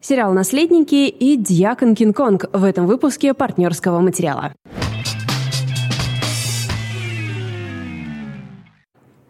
[0.00, 4.54] Сериал «Наследники» и «Дьякон Кинг-Конг» в этом выпуске партнерского материала.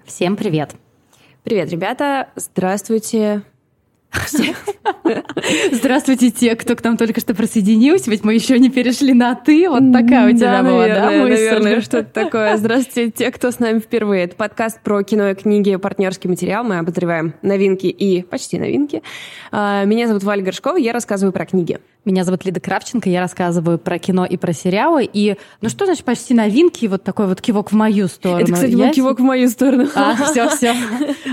[0.04, 0.74] Всем привет!
[1.42, 2.28] Привет, ребята!
[2.36, 3.44] Здравствуйте!
[5.72, 9.68] Здравствуйте, те, кто к нам только что присоединился, ведь мы еще не перешли на «ты».
[9.68, 11.44] Вот такая у тебя да, была, наверное, да, мысль?
[11.44, 12.56] наверное, что-то такое.
[12.56, 14.24] Здравствуйте, те, кто с нами впервые.
[14.24, 16.64] Это подкаст про кино и книги «Партнерский материал».
[16.64, 19.02] Мы обозреваем новинки и почти новинки.
[19.52, 21.78] А, Меня зовут Валя Горшкова, я рассказываю про книги.
[22.04, 25.08] Меня зовут Лида Кравченко, я рассказываю про кино и про сериалы.
[25.12, 28.44] И, ну что значит почти новинки, вот такой вот кивок в мою сторону.
[28.44, 29.88] Это, кстати, был Я кивок в мою сторону.
[29.94, 30.74] А, все, все.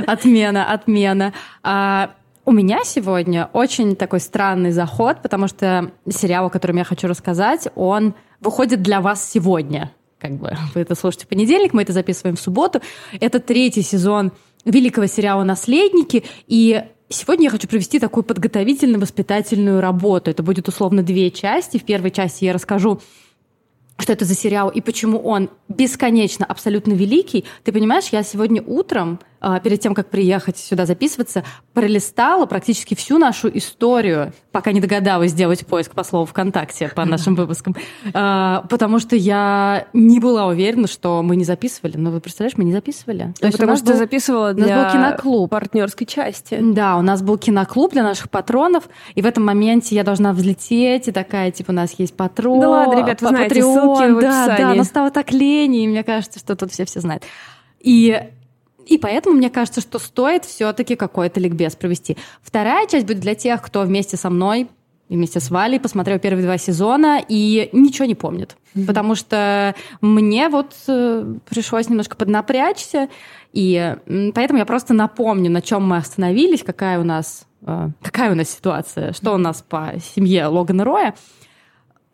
[0.06, 1.34] Отмена, отмена.
[1.64, 2.12] А,
[2.46, 7.68] у меня сегодня очень такой странный заход, потому что сериал, о котором я хочу рассказать,
[7.76, 9.92] он выходит для вас сегодня.
[10.20, 12.82] Как бы вы это слушаете в понедельник, мы это записываем в субботу.
[13.20, 14.32] Это третий сезон
[14.64, 20.32] великого сериала «Наследники», и Сегодня я хочу провести такую подготовительно-воспитательную работу.
[20.32, 21.78] Это будет условно две части.
[21.78, 23.00] В первой части я расскажу
[23.98, 27.46] что это за сериал и почему он бесконечно абсолютно великий.
[27.64, 29.20] Ты понимаешь, я сегодня утром,
[29.64, 35.66] перед тем, как приехать сюда записываться, пролистала практически всю нашу историю, пока не догадалась сделать
[35.68, 37.76] поиск по слову ВКонтакте по нашим выпускам,
[38.14, 41.98] А, потому что я не была уверена, что мы не записывали.
[41.98, 43.34] Но вы представляешь, мы не записывали.
[43.40, 45.50] То есть у Потому что был- записывала у нас для был киноклуб.
[45.52, 46.58] партнерской части.
[46.62, 51.08] Да, у нас был киноклуб для наших патронов, и в этом моменте я должна взлететь,
[51.08, 52.60] и такая, типа, у нас есть патрон.
[52.62, 54.64] Да ладно, ребят, вы знаете, Patreon, ссылки в да, описании.
[54.64, 57.24] да, но стало так лень, и мне кажется, что тут все все знают.
[57.80, 58.20] И
[58.86, 62.18] и поэтому мне кажется, что стоит все-таки какой-то ликбез провести.
[62.42, 64.68] Вторая часть будет для тех, кто вместе со мной
[65.10, 68.58] и вместе с Валей посмотрел первые два сезона и ничего не помнит.
[68.88, 73.10] Потому что мне вот э, пришлось немножко поднапрячься,
[73.54, 78.32] и м, поэтому я просто напомню, на чем мы остановились, какая у нас, э, какая
[78.32, 81.16] у нас ситуация, что у нас по семье Логана Роя.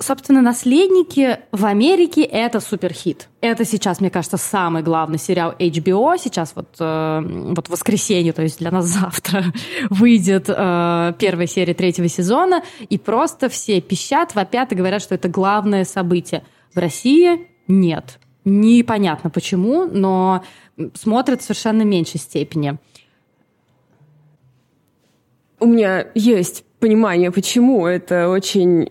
[0.01, 3.29] Собственно, «Наследники» в Америке— это суперхит.
[3.39, 6.17] Это сейчас, мне кажется, самый главный сериал HBO.
[6.17, 7.21] Сейчас вот, э,
[7.55, 9.43] вот в воскресенье, то есть для нас завтра,
[9.91, 15.29] выйдет э, первая серия третьего сезона, и просто все пищат, вопят и говорят, что это
[15.29, 16.43] главное событие.
[16.73, 18.19] В России нет.
[18.43, 20.43] Непонятно почему, но
[20.95, 22.79] смотрят в совершенно меньшей степени.
[25.59, 28.89] У меня есть понимание, почему это очень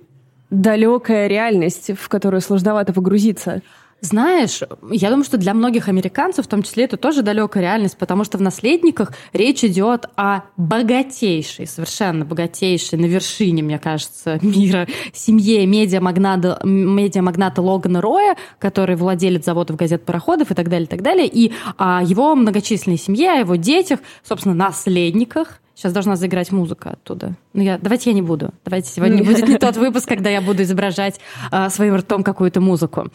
[0.50, 3.62] далекая реальность, в которую сложновато погрузиться.
[4.03, 8.25] Знаешь, я думаю, что для многих американцев, в том числе, это тоже далекая реальность, потому
[8.25, 15.66] что в «Наследниках» речь идет о богатейшей, совершенно богатейшей, на вершине, мне кажется, мира семье
[15.66, 21.27] медиамагната, медиамагната Логана Роя, который владелец заводов, газет, пароходов и так далее, и так далее,
[21.27, 25.60] и о его многочисленной семье, о его детях, собственно, наследниках.
[25.81, 27.37] Сейчас должна заиграть музыка оттуда.
[27.55, 28.53] Ну, я, давайте я не буду.
[28.67, 31.19] Давайте сегодня будет не тот выпуск, когда я буду изображать
[31.51, 33.09] а, своим ртом какую-то музыку.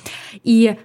[0.43, 0.75] И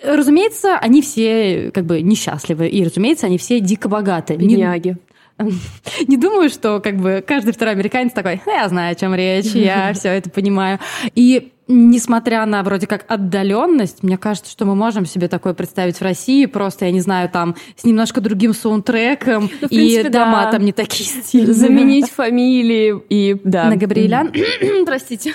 [0.00, 4.36] Разумеется, они все как бы несчастливы, и, разумеется, они все дико богаты.
[4.36, 4.98] Бедняги.
[6.06, 9.46] не думаю, что как бы каждый второй американец такой, «Ну, я знаю, о чем речь,
[9.46, 10.78] я все это понимаю.
[11.14, 16.02] И несмотря на вроде как отдаленность, мне кажется, что мы можем себе такое представить в
[16.02, 20.44] России, просто, я не знаю, там с немножко другим саундтреком, Ну, в и принципе, дома
[20.44, 20.50] да.
[20.52, 21.54] там не такие стильные.
[21.54, 23.36] Заменить фамилии и...
[23.44, 23.64] Да.
[23.64, 24.32] на Габриэлян.
[24.86, 25.34] Простите.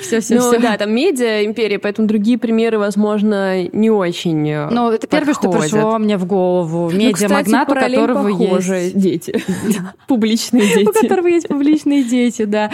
[0.00, 0.60] Все, все, Ну все.
[0.60, 5.50] да, там медиа империя, поэтому другие примеры, возможно, не очень э, Ну, это первое, что
[5.50, 5.72] подходят.
[5.72, 6.88] пришло мне в голову.
[6.92, 8.96] Ну, Медиамагнат, кстати, у которого есть...
[8.96, 9.42] дети.
[10.06, 11.00] Публичные У дети.
[11.02, 12.70] которого есть публичные дети, да.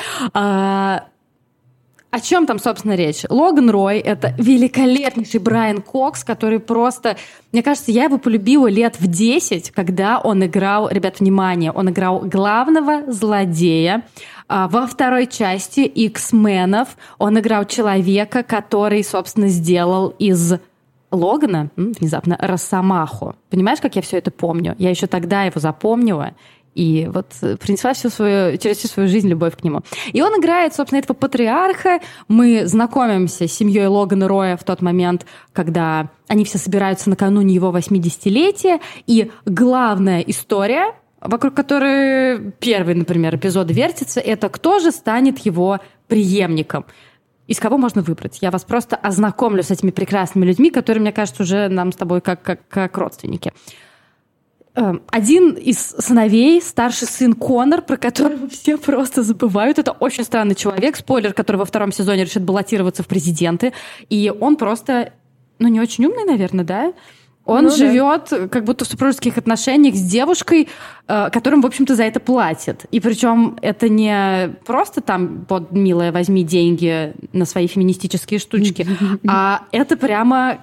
[2.10, 3.24] О чем там, собственно, речь?
[3.28, 7.16] Логан Рой— это великолепнейший Брайан Кокс, который просто...
[7.52, 10.88] Мне кажется, я его полюбила лет в 10, когда он играл...
[10.88, 11.72] Ребят, внимание!
[11.72, 14.04] Он играл главного злодея
[14.48, 16.96] а, во второй части X-менов.
[17.18, 20.54] Он играл человека, который, собственно, сделал из
[21.10, 23.36] Логана, внезапно, Росомаху.
[23.50, 24.74] Понимаешь, как я все это помню?
[24.78, 26.34] Я еще тогда его запомнила.
[26.76, 29.80] И вот э, принесла всю свою, через всю свою жизнь любовь к нему.
[30.12, 32.00] И он играет, собственно, этого патриарха.
[32.28, 35.24] Мы знакомимся с семьей Логана Роя в тот момент,
[35.54, 38.80] когда они все собираются накануне его 80-летия.
[39.06, 40.92] И главная история,
[41.22, 46.84] вокруг которой первый, например, эпизод вертится, это кто же станет его преемником.
[47.46, 48.38] Из кого можно выбрать?
[48.42, 52.20] Я вас просто ознакомлю с этими прекрасными людьми, которые, мне кажется, уже нам с тобой
[52.20, 53.54] как, как, как родственники.
[54.76, 59.78] Эм, Один из сыновей, старший сын Конор, про которого все просто забывают.
[59.78, 63.72] Это очень странный человек, спойлер, который во втором сезоне решит баллотироваться в президенты.
[64.10, 65.12] И он просто,
[65.58, 66.92] ну, не очень умный, наверное, да?
[67.46, 67.76] Он Ну да.
[67.76, 70.68] живет как будто в супружеских отношениях с девушкой,
[71.06, 72.84] э, которым, в общем-то, за это платит.
[72.90, 78.86] И причем это не просто там, вот, милая, возьми деньги на свои феминистические штучки,
[79.28, 80.58] а это прямо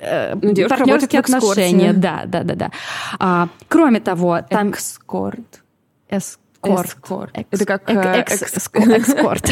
[0.00, 1.92] э, Ну, партнерские отношения.
[1.92, 2.70] Да, да, да, да.
[3.18, 5.62] А, кроме того, там Экскорт.
[6.08, 6.86] эскорт.
[6.86, 7.30] Эскорт.
[7.34, 9.50] Экс- Это как э, экс- экс- экскорт.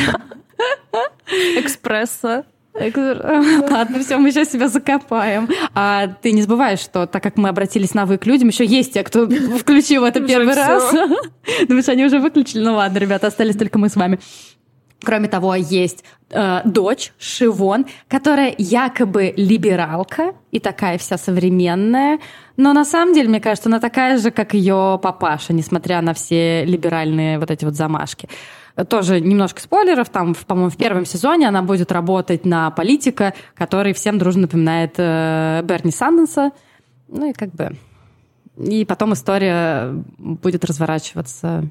[1.56, 2.44] экспресса.
[2.74, 5.48] Ладно, все, мы сейчас себя закопаем.
[5.74, 8.92] А ты не забываешь, что так как мы обратились на вы к людям, еще есть
[8.92, 10.92] те, кто включил это первый раз.
[11.68, 12.62] Думаешь, они уже выключили?
[12.62, 14.18] Ну ладно, ребята, остались только мы с вами.
[15.02, 22.18] Кроме того, есть э, дочь Шивон, которая якобы либералка и такая вся современная,
[22.56, 26.64] но на самом деле, мне кажется, она такая же, как ее папаша, несмотря на все
[26.64, 28.28] либеральные вот эти вот замашки.
[28.88, 30.10] Тоже немножко спойлеров.
[30.10, 35.62] Там, по-моему, в первом сезоне она будет работать на политика, который всем дружно напоминает э,
[35.64, 36.50] Берни Санденса.
[37.08, 37.76] Ну и как бы...
[38.58, 41.64] И потом история будет разворачиваться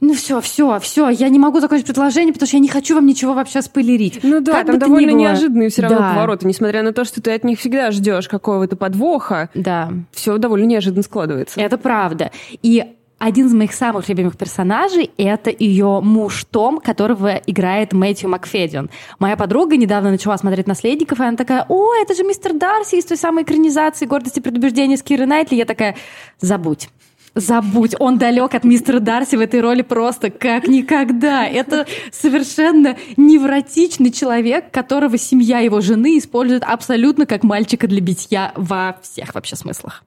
[0.00, 3.06] ну все, все, все, я не могу закончить предложение, потому что я не хочу вам
[3.06, 4.20] ничего вообще спойлерить.
[4.22, 6.10] Ну да, Как там довольно неожиданные все равно Да.
[6.14, 10.64] повороты, несмотря на то, что ты от них всегда ждешь какого-то подвоха, Да, все довольно
[10.64, 11.60] неожиданно складывается.
[11.60, 12.30] это правда.
[12.62, 12.84] И
[13.18, 18.88] один из моих самых любимых персонажей— это ее муж Том, которого играет Мэтью Макфедион.
[19.18, 23.04] Моя подруга недавно начала смотреть «Наследников», и она такая, о, это же мистер Дарси из
[23.04, 25.56] той самой экранизации «Гордость и предубеждение» с Кирой Найтли.
[25.56, 25.96] Я такая,
[26.40, 26.88] забудь.
[27.34, 31.46] Забудь, он далек от мистера Дарси в этой роли просто как никогда.
[31.46, 38.98] Это совершенно невротичный человек, которого семья его жены использует абсолютно как мальчика для битья во
[39.02, 40.04] всех вообще смыслах.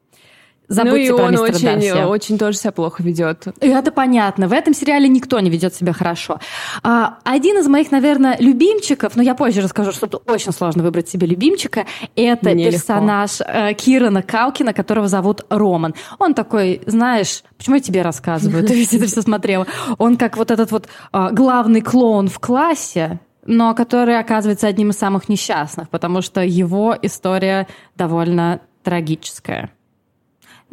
[0.69, 3.47] Ну Забудьте и про он очень, очень тоже себя плохо ведет.
[3.59, 4.47] И это понятно.
[4.47, 6.39] В этом сериале никто не ведет себя хорошо.
[6.83, 11.09] А, один из моих, наверное, любимчиков, но я позже расскажу, что тут очень сложно выбрать
[11.09, 12.77] себе любимчика, это Мне легко.
[12.77, 15.95] персонаж э, Кирана Каукина, которого зовут Роман.
[16.19, 18.65] Он такой, знаешь, почему я тебе рассказываю?
[18.65, 19.67] Ты ведь это все смотрела.
[19.97, 24.97] Он как вот этот вот а, главный клоун в классе, но который оказывается одним из
[24.97, 29.71] самых несчастных, потому что его история довольно трагическая.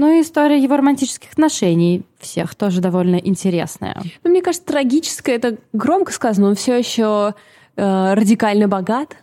[0.01, 4.01] Ну и история его романтических отношений всех тоже довольно интересная.
[4.25, 7.35] Ну, мне кажется, трагическое это громко сказано, он все еще
[7.77, 9.19] э, радикально богат.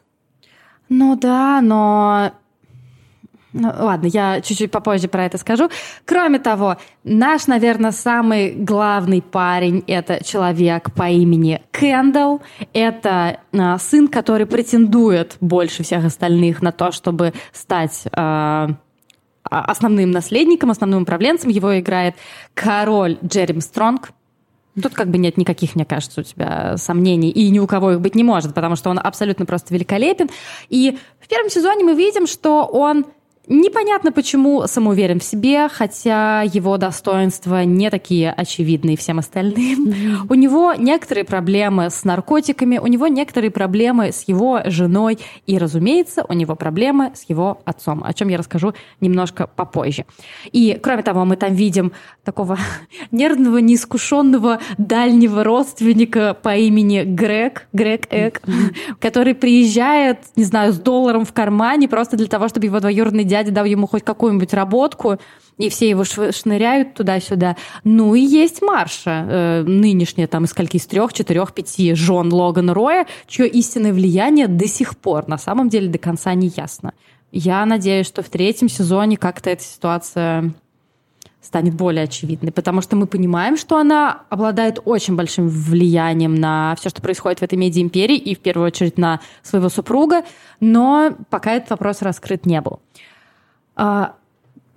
[0.88, 2.32] Ну да, но...
[3.54, 5.68] Ну, ладно, я чуть-чуть попозже про это скажу.
[6.06, 12.44] Кроме того, наш, наверное, самый главный парень— это человек по имени Кендалл.
[12.74, 18.76] Это а, сын, который претендует больше всех остальных на то, чтобы стать а,
[19.50, 21.50] основным наследником, основным управленцем.
[21.50, 22.16] Его играет
[22.54, 24.12] король Джерем Стронг.
[24.82, 28.02] Тут как бы нет никаких, мне кажется, у тебя сомнений, и ни у кого их
[28.02, 30.30] быть не может, потому что он абсолютно просто великолепен.
[30.70, 33.06] И в первом сезоне мы видим, что он
[33.48, 40.26] непонятно почему самоуверен в себе, хотя его достоинства не такие очевидные всем остальным.
[40.30, 46.26] У него некоторые проблемы с наркотиками, у него некоторые проблемы с его женой, и, разумеется,
[46.28, 50.06] у него проблемы с его отцом, о чем я расскажу немножко попозже.
[50.52, 52.58] И, кроме того, мы там видим такого
[53.12, 58.42] нервного, неискушенного дальнего родственника по имени Грег, Грег Эк,
[59.00, 63.37] который приезжает, не знаю, с долларом в кармане просто для того, чтобы его двоюродный дядя
[63.44, 65.18] дал ему хоть какую-нибудь работку,
[65.58, 67.56] и все его шныряют туда-сюда.
[67.84, 72.74] Ну и есть Марша, э, нынешняя там из скольки, из трех, четырех, пяти жен Логана
[72.74, 76.94] Роя, чье истинное влияние до сих пор на самом деле до конца не ясно.
[77.32, 80.54] Я надеюсь, что в третьем сезоне как-то эта ситуация
[81.42, 86.90] станет более очевидной, потому что мы понимаем, что она обладает очень большим влиянием на все,
[86.90, 90.24] что происходит в этой медиа-империи, и в первую очередь на своего супруга,
[90.60, 92.82] но пока этот вопрос раскрыт не был.
[93.78, 94.16] А,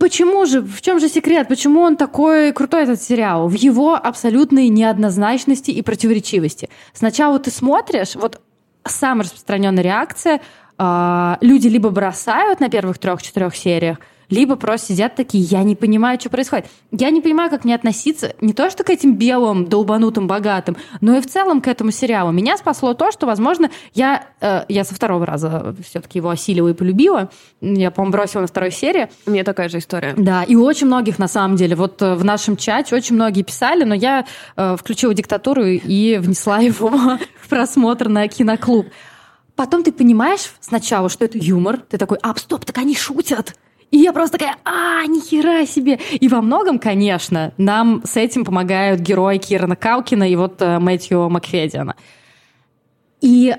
[0.00, 1.46] Почему же, в чем же секрет?
[1.46, 3.48] Почему он такой крутой, этот сериал?
[3.48, 6.70] В его абсолютной неоднозначности и противоречивости.
[6.94, 8.40] Сначала ты смотришь, вот
[8.86, 10.40] самая распространенная реакция,
[10.78, 13.98] а, люди либо бросают на первых трех-четырех сериях,
[14.30, 16.66] либо просто сидят такие, я не понимаю, что происходит.
[16.90, 21.16] Я не понимаю, как мне относиться не то что к этим белым, долбанутым, богатым, но
[21.16, 22.30] и в целом к этому сериалу.
[22.30, 26.74] Меня спасло то, что, возможно, я, э, я со второго раза все-таки его осилила и
[26.74, 27.30] полюбила.
[27.60, 29.10] Я, по-моему, бросила на второй серии.
[29.26, 30.14] У меня такая же история.
[30.16, 33.42] Да, и у очень многих, на самом деле, вот э, в нашем чате очень многие
[33.42, 38.86] писали, но я э, включила диктатуру и внесла его в просмотр на киноклуб.
[39.56, 43.56] Потом ты понимаешь сначала, что это юмор, ты такой, а, стоп, так они шутят.
[43.90, 45.98] И я просто такая, а, нихера себе.
[46.12, 51.28] И во многом, конечно, нам с этим помогают герои Кирана Каукина и вот э, Мэтью
[51.28, 51.96] Макфедиана.
[53.20, 53.54] И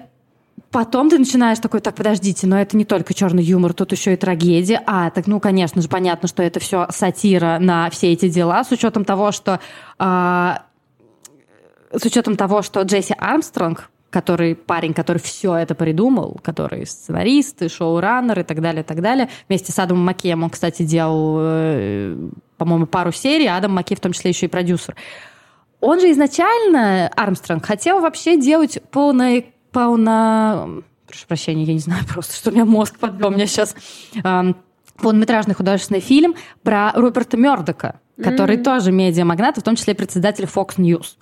[0.72, 4.16] Потом ты начинаешь такой, так, подождите, но это не только черный юмор, тут еще и
[4.16, 4.82] трагедия.
[4.86, 8.72] А, так, ну, конечно же, понятно, что это все сатира на все эти дела, с
[8.72, 9.60] учетом того, что
[10.00, 10.54] э,
[11.92, 17.70] с учетом того, что Джесси Армстронг, который парень, который все это придумал, который сценарист и
[17.70, 19.30] шоураннер и так далее, и так далее.
[19.48, 24.02] Вместе с Адамом Маккеем он, кстати, делал, э, по-моему, пару серий, а Адам Маккей в
[24.02, 24.96] том числе еще и продюсер.
[25.80, 30.84] Он же изначально, Армстронг, хотел вообще делать полное полно...
[31.08, 33.30] Прошу прощения, я не знаю просто, что у меня мозг подвел.
[33.30, 33.76] У меня сейчас
[34.98, 38.64] полнометражный художественный фильм про Руперта Мердока, который mm-hmm.
[38.64, 41.16] тоже медиамагнат, в том числе председатель Fox News.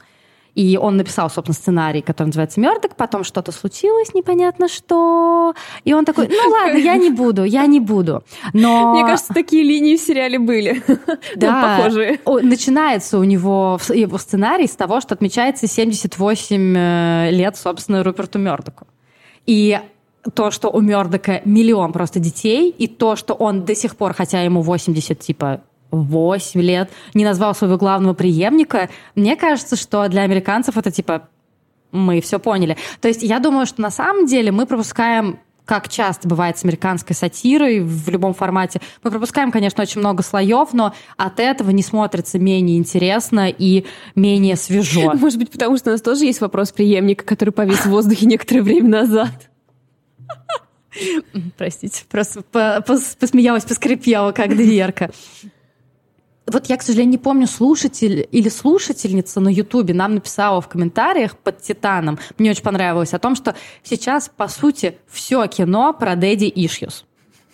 [0.55, 5.53] И он написал, собственно, сценарий, который называется «Мёрдок», потом что-то случилось, непонятно что.
[5.83, 8.23] И он такой, ну ладно, я не буду, я не буду.
[8.53, 8.93] Но...
[8.93, 10.83] Мне кажется, такие линии в сериале были.
[11.35, 12.19] Да, похожие.
[12.25, 18.87] Начинается у него его сценарий с того, что отмечается 78 э, лет, собственно, Руперту Мёрдоку.
[19.45, 19.79] И
[20.33, 24.41] то, что у Мёрдока миллион просто детей, и то, что он до сих пор, хотя
[24.41, 30.77] ему 80, типа, 8 лет не назвал своего главного преемника, мне кажется, что для американцев
[30.77, 31.29] это типа
[31.91, 32.77] мы все поняли.
[33.01, 37.15] То есть я думаю, что на самом деле мы пропускаем как часто бывает с американской
[37.15, 38.81] сатирой в любом формате.
[39.03, 44.55] Мы пропускаем, конечно, очень много слоев, но от этого не смотрится менее интересно и менее
[44.55, 45.13] свежо.
[45.13, 48.63] Может быть, потому что у нас тоже есть вопрос преемника, который повис в воздухе некоторое
[48.63, 49.51] время назад.
[51.55, 52.41] Простите, просто
[53.19, 55.11] посмеялась, поскрипела, как дверка
[56.51, 61.37] вот я, к сожалению, не помню, слушатель или слушательница на Ютубе нам написала в комментариях
[61.37, 66.51] под «Титаном», мне очень понравилось, о том, что сейчас, по сути, все кино про Дэдди
[66.53, 67.05] Ишьюс.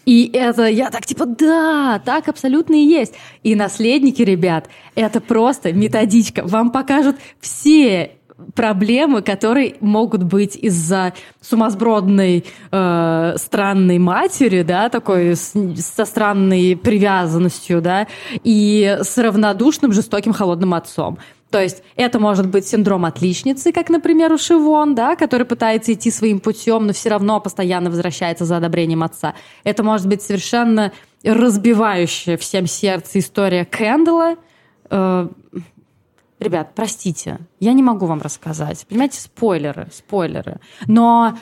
[0.05, 3.13] И это я так типа, да, так абсолютно и есть.
[3.43, 6.43] И наследники, ребят, это просто методичка.
[6.45, 8.11] Вам покажут все
[8.53, 17.81] проблемы, которые могут быть из-за сумасбродной э, странной матери, да, такой с, со странной привязанностью,
[17.81, 18.07] да,
[18.43, 21.17] и с равнодушным, жестоким, холодным отцом.
[21.51, 26.11] То есть это может быть синдром отличницы, как, например, у Шивон, да, который пытается идти
[26.11, 29.35] своим путем, но все равно постоянно возвращается за одобрением отца.
[29.63, 30.91] Это может быть совершенно
[31.23, 34.35] разбивающая всем сердце история Кэндала,
[34.89, 35.27] э,
[36.39, 38.85] Ребят, простите, я не могу вам рассказать.
[38.87, 40.59] Понимаете, спойлеры, спойлеры.
[40.85, 41.37] Но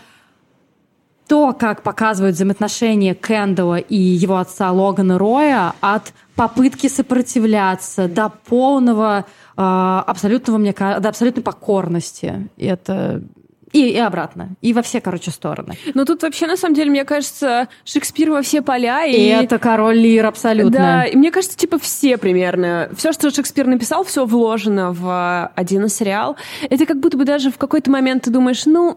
[1.28, 9.20] то, как показывают взаимоотношения Кэндала и его отца Логана Роя от попытки сопротивляться до полного
[9.20, 9.24] э,
[9.56, 12.50] абсолютного, мне до абсолютной покорности.
[12.58, 13.24] Это
[13.74, 14.50] и, и обратно.
[14.62, 15.76] И во все, короче, стороны.
[15.94, 19.06] Ну, тут вообще, на самом деле, мне кажется, Шекспир во все поля.
[19.06, 20.72] И, и это король лир абсолютно.
[20.72, 22.90] Да, и мне кажется, типа, все примерно.
[22.96, 26.38] Все, что Шекспир написал, все вложено в один сериал.
[26.70, 28.96] Это как будто бы даже в какой-то момент ты думаешь, ну,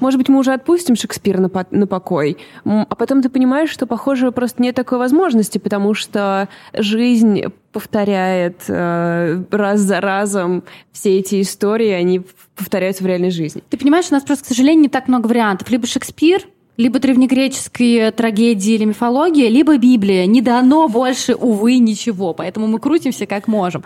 [0.00, 2.36] может быть, мы уже отпустим Шекспира на, по на покой.
[2.64, 9.42] А потом ты понимаешь, что, похоже, просто нет такой возможности, потому что жизнь повторяет э,
[9.50, 12.22] раз за разом все эти истории, они
[12.56, 13.62] повторяются в реальной жизни.
[13.68, 15.70] Ты понимаешь, у нас просто, к сожалению, не так много вариантов.
[15.70, 16.42] Либо Шекспир,
[16.76, 20.26] либо древнегреческие трагедии или мифология, либо Библия.
[20.26, 22.34] Не дано больше, увы, ничего.
[22.34, 23.84] Поэтому мы крутимся как можем.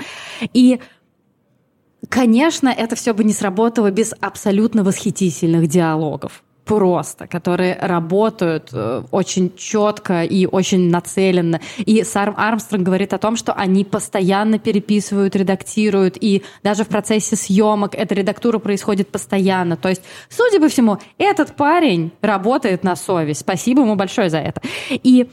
[0.52, 0.78] И
[2.08, 9.54] Конечно, это все бы не сработало без абсолютно восхитительных диалогов просто, которые работают э, очень
[9.56, 11.60] четко и очень нацеленно.
[11.78, 17.36] И Сарм Армстронг говорит о том, что они постоянно переписывают, редактируют, и даже в процессе
[17.36, 19.76] съемок эта редактура происходит постоянно.
[19.76, 23.40] То есть, судя по всему, этот парень работает на совесть.
[23.40, 24.60] Спасибо ему большое за это.
[24.90, 25.28] И,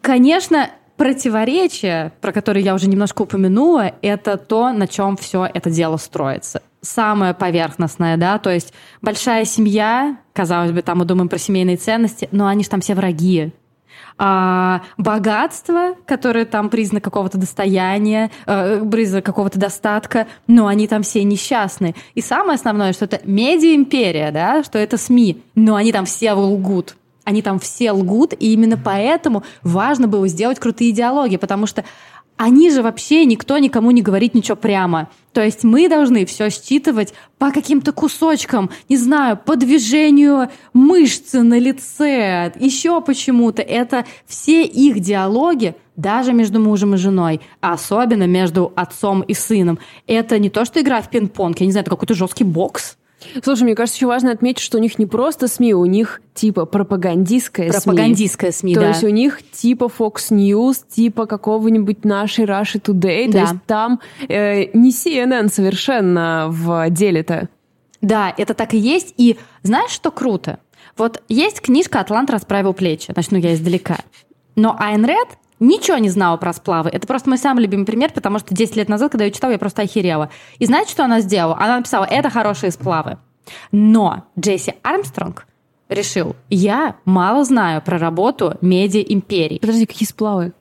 [0.00, 5.96] конечно, противоречие, про которое я уже немножко упомянула, это то, на чем все это дело
[5.96, 11.76] строится самое поверхностное, да, то есть большая семья, казалось бы, там мы думаем про семейные
[11.76, 13.52] ценности, но они же там все враги.
[14.16, 21.24] А, богатство, которое там признак какого-то достояния, э, признак какого-то достатка, но они там все
[21.24, 21.96] несчастны.
[22.14, 26.96] И самое основное, что это медиа-империя, да, что это СМИ, но они там все лгут.
[27.24, 31.84] Они там все лгут, и именно поэтому важно было сделать крутые диалоги, потому что
[32.36, 35.08] они же вообще никто никому не говорит ничего прямо.
[35.32, 41.58] То есть мы должны все считывать по каким-то кусочкам, не знаю, по движению мышцы на
[41.58, 43.62] лице, еще почему-то.
[43.62, 49.78] Это все их диалоги, даже между мужем и женой, а особенно между отцом и сыном.
[50.08, 52.96] Это не то, что игра в пинг-понг, я не знаю, это какой-то жесткий бокс.
[53.42, 56.66] Слушай, мне кажется, еще важно отметить, что у них не просто СМИ, у них типа
[56.66, 57.80] пропагандистская СМИ.
[57.82, 58.88] Пропагандистская СМИ, То да.
[58.88, 63.26] есть у них типа Fox News, типа какого-нибудь нашей Russia Today.
[63.26, 63.32] Да.
[63.32, 67.48] То есть там э, не CNN совершенно в деле-то.
[68.00, 69.14] Да, это так и есть.
[69.16, 70.58] И знаешь, что круто?
[70.96, 73.12] Вот есть книжка «Атлант расправил плечи».
[73.16, 73.98] Начну я издалека.
[74.56, 75.28] Но Айн Ред
[75.60, 76.90] ничего не знала про сплавы.
[76.90, 79.58] Это просто мой самый любимый пример, потому что 10 лет назад, когда я читала, я
[79.58, 80.30] просто охерела.
[80.58, 81.56] И знаете, что она сделала?
[81.58, 83.18] Она написала, это хорошие сплавы.
[83.72, 85.46] Но Джесси Армстронг
[85.88, 89.58] решил, я мало знаю про работу медиа-империи.
[89.58, 90.52] Подожди, какие сплавы?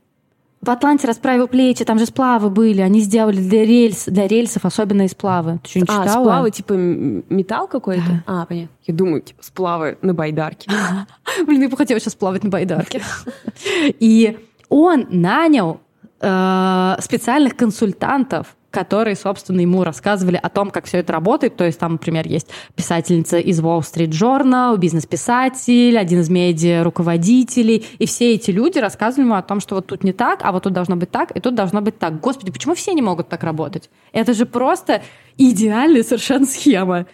[0.62, 5.10] В Атланте расправил плечи, там же сплавы были, они сделали для, рельс, для рельсов особенные
[5.10, 5.60] сплавы.
[5.62, 6.24] Ты что, не а, читала?
[6.24, 8.24] сплавы типа металл какой-то?
[8.26, 8.74] А, понятно.
[8.86, 10.72] Я думаю, типа сплавы на байдарке.
[11.46, 13.02] Блин, я бы хотела сейчас плавать на байдарке.
[14.00, 14.38] И
[14.74, 15.82] он нанял
[16.20, 21.56] э, специальных консультантов, которые, собственно, ему рассказывали о том, как все это работает.
[21.56, 27.86] То есть там, например, есть писательница из Wall Street Journal, бизнес-писатель, один из медиа-руководителей.
[28.00, 30.64] И все эти люди рассказывали ему о том, что вот тут не так, а вот
[30.64, 32.20] тут должно быть так, и тут должно быть так.
[32.20, 33.92] Господи, почему все не могут так работать?
[34.12, 35.04] Это же просто
[35.38, 37.06] идеальная совершенно схема.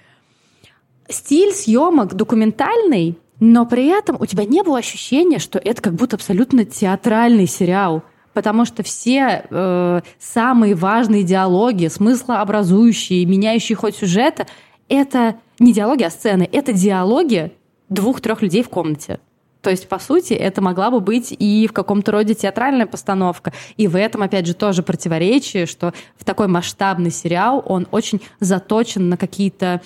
[1.09, 6.15] Стиль съемок документальный, но при этом у тебя не было ощущения, что это как будто
[6.15, 14.47] абсолютно театральный сериал потому что все э, самые важные диалоги, смыслообразующие, меняющие ход сюжета,
[14.87, 17.51] это не диалоги, а сцены, это диалоги
[17.89, 19.19] двух-трех людей в комнате.
[19.61, 23.51] То есть, по сути, это могла бы быть и в каком-то роде театральная постановка.
[23.75, 29.09] И в этом, опять же, тоже противоречие, что в такой масштабный сериал он очень заточен
[29.09, 29.81] на какие-то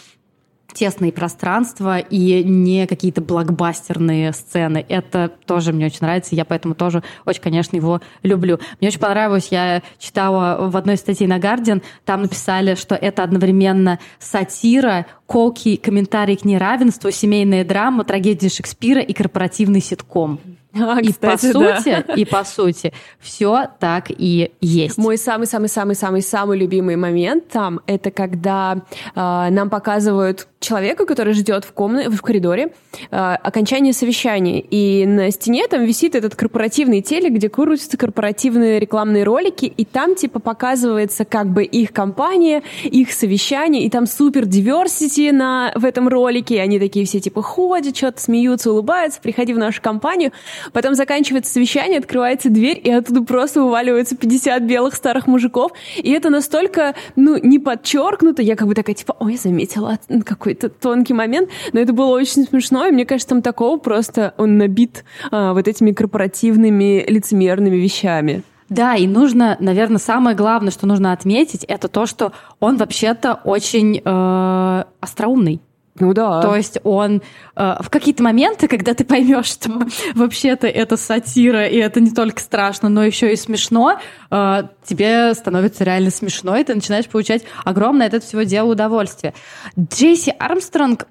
[0.73, 4.85] тесные пространства и не какие-то блокбастерные сцены.
[4.89, 8.59] Это тоже мне очень нравится, я поэтому тоже очень, конечно, его люблю.
[8.79, 13.99] Мне очень понравилось, я читала в одной статье на Guardian, там написали, что это одновременно
[14.19, 20.39] сатира, колкий комментарий к неравенству, семейная драма, трагедия Шекспира и корпоративный ситком.
[20.75, 22.13] А, и кстати, по сути, да.
[22.15, 24.97] и по сути, все так и есть.
[24.97, 28.81] Мой самый самый самый самый самый любимый момент там это когда
[29.15, 32.73] э, нам показывают человека, который ждет в комнате, в коридоре,
[33.11, 39.23] э, окончание совещания, и на стене там висит этот корпоративный телек, где крутятся корпоративные рекламные
[39.23, 45.31] ролики, и там типа показывается как бы их компания, их совещание, и там супер diversity
[45.31, 49.57] на в этом ролике, и они такие все типа ходят, что-то смеются, улыбаются, приходи в
[49.57, 50.31] нашу компанию.
[50.71, 55.71] Потом заканчивается совещание, открывается дверь, и оттуда просто вываливаются 50 белых старых мужиков.
[55.97, 58.41] И это настолько, ну, не подчеркнуто.
[58.41, 61.49] Я как бы такая, типа, ой, заметила какой-то тонкий момент.
[61.73, 65.67] Но это было очень смешно, и мне кажется, там такого просто он набит а, вот
[65.67, 68.43] этими корпоративными лицемерными вещами.
[68.69, 74.01] Да, и нужно, наверное, самое главное, что нужно отметить, это то, что он вообще-то очень
[74.03, 75.61] э, остроумный.
[75.99, 76.41] Ну да.
[76.41, 77.21] То есть он
[77.55, 79.69] э, в какие-то моменты, когда ты поймешь, что
[80.15, 83.99] вообще-то это сатира, и это не только страшно, но еще и смешно,
[84.31, 89.33] э, тебе становится реально смешно, и ты начинаешь получать огромное от этого всего дела удовольствие.
[89.77, 91.07] Джейси Армстронг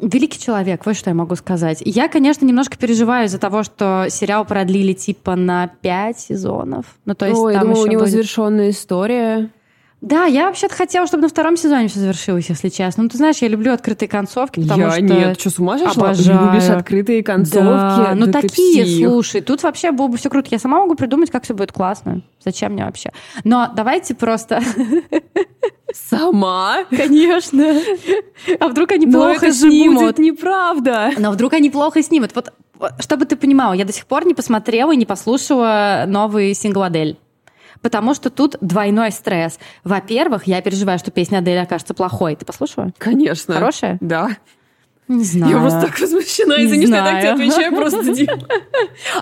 [0.00, 1.82] Великий человек, вот что я могу сказать.
[1.84, 6.86] Я, конечно, немножко переживаю из-за того, что сериал продлили типа на пять сезонов.
[7.04, 8.12] Ну, то есть Ой, там думаю, еще у него будет...
[8.12, 9.50] завершенная история.
[10.00, 13.02] Да, я вообще-то хотела, чтобы на втором сезоне все завершилось, если честно.
[13.02, 15.00] Ну, ты знаешь, я люблю открытые концовки, потому я что...
[15.00, 16.10] нет, что, с ума сошла?
[16.10, 16.52] Обожаю.
[16.52, 17.62] Любишь открытые концовки?
[17.62, 20.48] Да, ну да такие, слушай, тут вообще было бы все круто.
[20.52, 22.22] Я сама могу придумать, как все будет классно.
[22.44, 23.10] Зачем мне вообще?
[23.42, 24.62] Но давайте просто...
[25.92, 26.84] Сама?
[26.90, 27.80] Конечно.
[28.60, 30.00] А вдруг они Но плохо это снимут?
[30.00, 31.10] же будет неправда.
[31.18, 32.32] Но вдруг они плохо снимут.
[32.34, 32.52] Вот,
[33.00, 37.18] чтобы ты понимала, я до сих пор не посмотрела и не послушала новый сингл Адель
[37.82, 39.58] потому что тут двойной стресс.
[39.84, 42.36] Во-первых, я переживаю, что песня Адель окажется плохой.
[42.36, 42.92] Ты послушала?
[42.98, 43.54] Конечно.
[43.54, 43.98] Хорошая?
[44.00, 44.30] Да.
[45.08, 45.54] Не знаю.
[45.54, 48.02] Я просто так возмущена, извини, что я так тебе отвечаю, просто.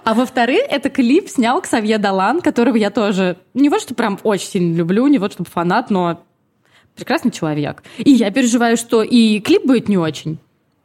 [0.05, 4.49] А во-вторых, это клип снял Ксавье Далан, которого я тоже не вот что прям очень
[4.49, 6.21] сильно люблю, не вот чтобы фанат, но
[6.97, 7.85] прекрасный человек.
[7.99, 10.39] И я переживаю, что и клип будет не очень.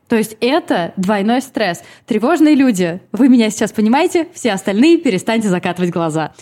[0.07, 1.81] То есть это двойной стресс.
[2.05, 6.33] Тревожные люди, вы меня сейчас понимаете, все остальные перестаньте закатывать глаза.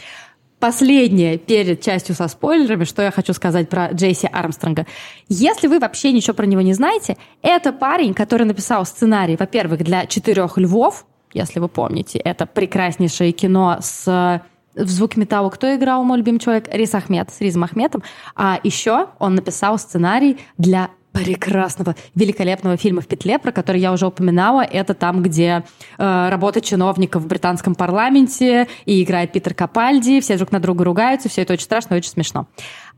[0.60, 4.86] Последнее перед частью со спойлерами, что я хочу сказать про Джейси Армстронга.
[5.30, 10.06] Если вы вообще ничего про него не знаете, это парень, который написал сценарий, во-первых, для
[10.06, 14.42] «Четырех львов», если вы помните, это прекраснейшее кино с
[14.76, 16.68] в «Звук металла» кто играл, мой любимый человек?
[16.72, 18.04] Рис Ахмед, с Ризом Ахметом.
[18.36, 24.08] А еще он написал сценарий для прекрасного, великолепного фильма «В петле», про который я уже
[24.08, 24.62] упоминала.
[24.62, 25.64] Это там, где
[25.98, 31.30] э, работа чиновников в британском парламенте и играет Питер Капальди, все друг на друга ругаются,
[31.30, 32.48] все это очень страшно очень смешно.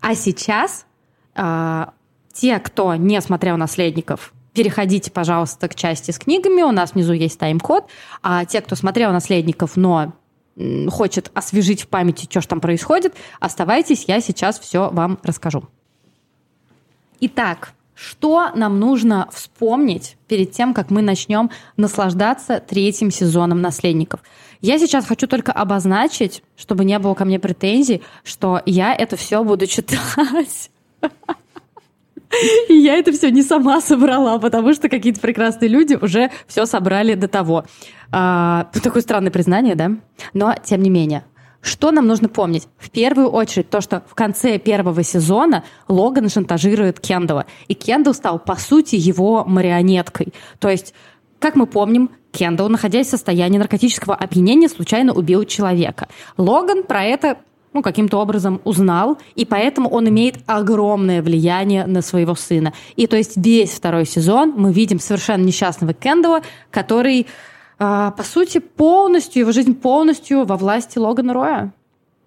[0.01, 0.85] А сейчас
[1.35, 1.85] э,
[2.33, 7.39] те, кто не смотрел «Наследников», переходите, пожалуйста, к части с книгами, у нас внизу есть
[7.39, 7.87] тайм-код,
[8.21, 10.13] а те, кто смотрел «Наследников», но
[10.89, 15.63] хочет освежить в памяти, что же там происходит, оставайтесь, я сейчас все вам расскажу.
[17.21, 24.21] Итак, Что нам нужно вспомнить перед тем, как мы начнем наслаждаться третьим сезоном «Наследников»?
[24.59, 29.43] Я сейчас хочу только обозначить, чтобы не было ко мне претензий, что я это все
[29.43, 30.71] буду читать.
[32.69, 37.13] И я это все не сама собрала, потому что какие-то прекрасные люди уже все собрали
[37.13, 37.65] до того.
[38.11, 39.91] А, такое странное признание, да?
[40.33, 41.23] Но тем не менее.
[41.61, 42.67] Что нам нужно помнить?
[42.77, 47.45] В первую очередь то, что в конце первого сезона Логан шантажирует Кендала.
[47.67, 50.33] И Кендалл стал, по сути, его марионеткой.
[50.59, 50.93] То есть,
[51.39, 56.07] как мы помним, Кендалл, находясь в состоянии наркотического опьянения, случайно убил человека.
[56.37, 57.37] Логан про это
[57.73, 62.73] ну, каким-то образом узнал, и поэтому он имеет огромное влияние на своего сына.
[62.95, 67.27] И то есть весь второй сезон мы видим совершенно несчастного Кендала, который
[67.81, 71.73] по сути, полностью, его жизнь полностью во власти Логана Роя.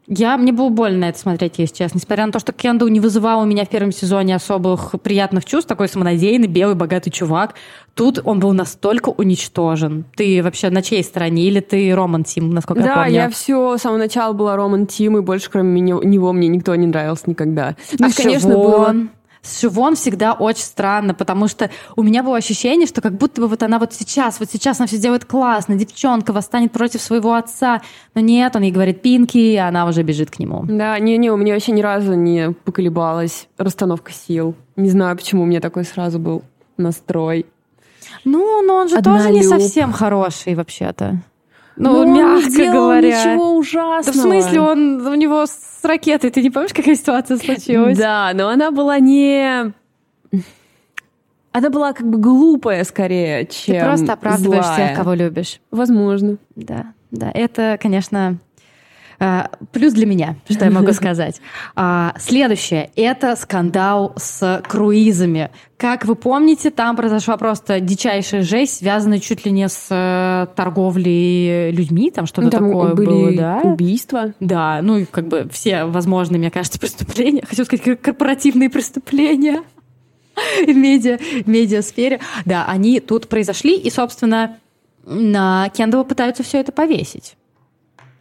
[0.06, 1.96] Я, мне было больно это смотреть, если честно.
[1.96, 5.66] Несмотря на то, что Кендалл не вызывал у меня в первом сезоне особых приятных чувств,
[5.66, 7.54] такой самонадеянный, белый, богатый чувак,
[7.94, 10.04] тут он был настолько уничтожен.
[10.14, 11.44] Ты вообще на чьей стороне?
[11.44, 13.12] Или ты Роман Тим, насколько да, я помню?
[13.12, 16.74] Да, я все, с самого начала была Роман Тим, и больше кроме него мне никто
[16.74, 17.74] не нравился никогда.
[17.98, 18.94] Ну, а конечно, было
[19.44, 23.48] с Шивон всегда очень странно, потому что у меня было ощущение, что как будто бы
[23.48, 27.82] вот она вот сейчас, вот сейчас она все делает классно, девчонка восстанет против своего отца,
[28.14, 30.64] но нет, он ей говорит пинки, и она уже бежит к нему.
[30.66, 34.54] Да, не-не, у меня вообще ни разу не поколебалась расстановка сил.
[34.76, 36.42] Не знаю, почему у меня такой сразу был
[36.76, 37.46] настрой.
[38.24, 39.22] Ну, но он же Однолюб.
[39.22, 41.20] тоже не совсем хороший вообще-то.
[41.76, 43.08] Ну, ну мягко он не говоря.
[43.08, 44.04] ничего ужасного.
[44.04, 47.98] Да в смысле, он у него с ракетой, ты не помнишь, какая ситуация случилась?
[47.98, 49.72] Да, но она была не...
[51.52, 54.88] Она была как бы глупая скорее, чем Ты просто оправдываешь злая.
[54.88, 55.60] тех, кого любишь.
[55.70, 56.36] Возможно.
[56.56, 57.30] Да, да.
[57.32, 58.38] Это, конечно,
[59.72, 61.40] плюс для меня, что я могу сказать.
[61.76, 65.50] А, следующее– это скандал с круизами.
[65.76, 71.72] Как вы помните, там произошла просто дичайшая жесть, связанная чуть ли не с э, торговлей
[71.72, 73.60] людьми, там что-то ну, там такое были было, да?
[73.62, 74.32] убийства.
[74.40, 77.44] Да, ну и как бы все возможные, мне кажется, преступления.
[77.46, 79.62] Хочу сказать, корпоративные преступления
[80.66, 82.20] в медиа, медиасфере.
[82.44, 84.56] Да, они тут произошли, и, собственно,
[85.04, 87.36] на Кендалла пытаются все это повесить.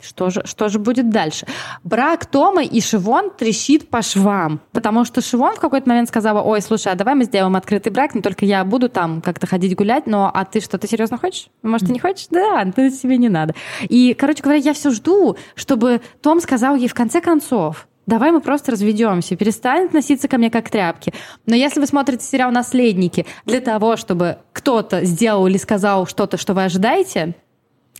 [0.04, 1.46] Что же, что же будет дальше?
[1.84, 6.62] Брак Тома и Шивон трещит по швам, потому что Шивон в какой-то момент сказала, ой,
[6.62, 10.06] слушай, а давай мы сделаем открытый брак, не только я буду там как-то ходить гулять,
[10.06, 11.48] но а ты что, ты серьезно хочешь?
[11.62, 12.28] Может, ты не хочешь?
[12.30, 13.56] Да, ты тебе не надо.
[13.82, 18.42] И, короче говоря, я все жду, чтобы Том сказал ей в конце концов, Давай мы
[18.42, 21.14] просто разведемся, перестань относиться ко мне как к тряпке.
[21.46, 26.54] Но если вы смотрите сериал «Наследники» для того, чтобы кто-то сделал или сказал что-то, что
[26.54, 27.36] вы ожидаете,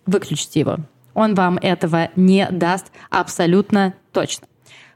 [0.06, 0.78] выключите его.
[1.14, 4.48] Он вам этого не даст абсолютно точно.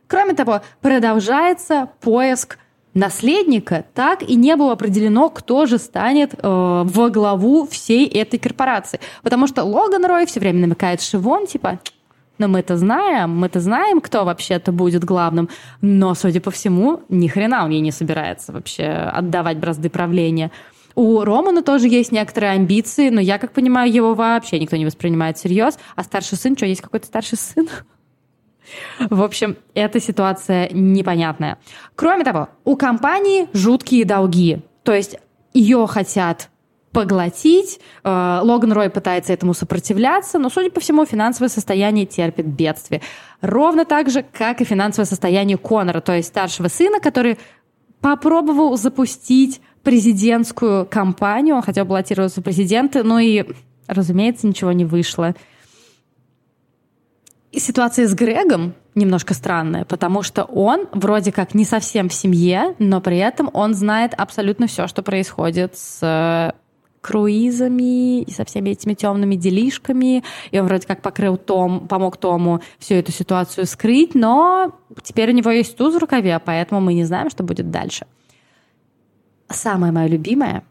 [0.08, 2.58] Кроме того, продолжается поиск
[2.94, 9.00] наследника, так и не было определено, кто же станет э, во главу всей этой корпорации.
[9.22, 11.80] Потому что Логан Рой все время намекает Шивон, типа,
[12.38, 15.50] но мы это знаем, мы это знаем, кто вообще-то будет главным.
[15.82, 20.52] Но, судя по всему, ни хрена он ей не собирается вообще отдавать бразды правления.
[20.98, 25.38] У Романа тоже есть некоторые амбиции, но я, как понимаю, его вообще никто не воспринимает
[25.38, 25.78] всерьез.
[25.96, 27.70] А старший сын, что, есть какой-то старший сын?
[29.12, 31.60] В общем, эта ситуация непонятная.
[31.94, 34.64] Кроме того, у компании жуткие долги.
[34.82, 35.20] То есть
[35.54, 36.50] ее хотят
[36.92, 37.80] поглотить.
[38.04, 43.04] Э, Логан Рой пытается этому сопротивляться, но, судя по всему, финансовое состояние терпит бедствие.
[43.42, 47.38] Ровно так же, как и финансовое состояние Конора, то есть старшего сына, который
[48.02, 53.46] попробовал запустить президентскую кампанию, он хотел баллотироваться в президенты, но и,
[53.88, 55.34] разумеется, ничего не вышло.
[57.54, 62.76] И ситуация с Грегом немножко странная, потому что он вроде как не совсем в семье,
[62.80, 66.52] но при этом он знает абсолютно все, что происходит с э,
[67.00, 70.22] круизами и со всеми этими темными делишками.
[70.52, 75.34] И он вроде как покрыл Том, помог Тому всю эту ситуацию скрыть, но теперь у
[75.34, 78.06] него есть туз в рукаве, поэтому мы не знаем, что будет дальше
[79.50, 80.64] самая моя любимая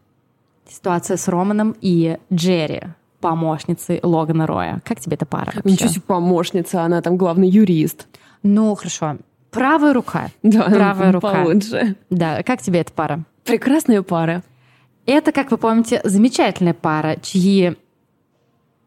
[0.69, 2.81] ситуация с Романом и Джерри,
[3.21, 4.81] помощницей Логана Роя.
[4.83, 5.51] Как тебе эта пара?
[5.55, 5.61] Вообще?
[5.71, 8.07] Ничего себе помощница, она там главный юрист.
[8.43, 9.17] Ну, хорошо.
[9.51, 10.29] Правая рука.
[10.43, 11.43] Да, правая рука.
[11.43, 11.95] Получше.
[12.09, 13.23] Да, как тебе эта пара?
[13.43, 14.43] Прекрасная пара.
[15.05, 17.77] Это, как вы помните, замечательная пара, чьи,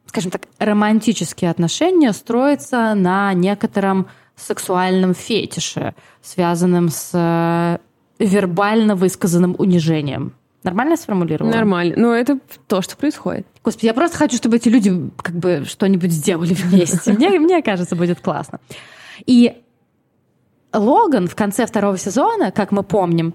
[0.06, 7.80] скажем так, романтические отношения строятся на некотором сексуальном фетише, связанном с
[8.20, 10.34] вербально высказанным унижением.
[10.62, 11.50] Нормально сформулировала?
[11.50, 11.94] Нормально.
[11.96, 13.46] Но это то, что происходит.
[13.64, 17.12] Господи, я просто хочу, чтобы эти люди как бы что-нибудь сделали вместе.
[17.18, 18.60] Мне, мне кажется, будет классно.
[19.24, 19.56] И
[20.72, 23.34] Логан в конце второго сезона, как мы помним,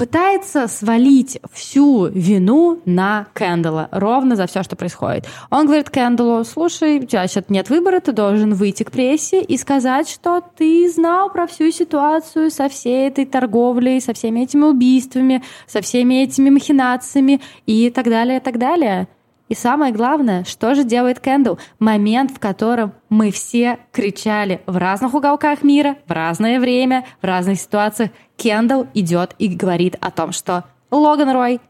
[0.00, 5.26] пытается свалить всю вину на Кэндала ровно за все, что происходит.
[5.50, 9.58] Он говорит Кэндалу, слушай, у тебя сейчас нет выбора, ты должен выйти к прессе и
[9.58, 15.42] сказать, что ты знал про всю ситуацию со всей этой торговлей, со всеми этими убийствами,
[15.66, 19.06] со всеми этими махинациями и так далее, и так далее.
[19.50, 21.56] И самое главное, что же делает Кендалл?
[21.80, 27.58] Момент, в котором мы все кричали в разных уголках мира, в разное время, в разных
[27.58, 28.10] ситуациях.
[28.38, 31.60] Кендалл идет и говорит о том, что Логан Рой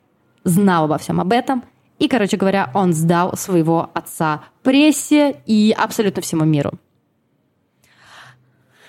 [0.45, 1.64] знал обо всем об этом,
[1.99, 6.73] и, короче говоря, он сдал своего отца прессе и абсолютно всему миру.